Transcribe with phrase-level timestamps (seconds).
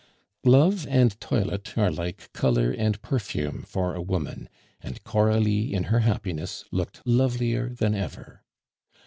[0.47, 4.49] Love and toilet are like color and perfume for a woman,
[4.81, 8.41] and Coralie in her happiness looked lovelier than ever.